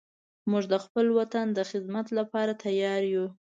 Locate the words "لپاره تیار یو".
2.19-3.25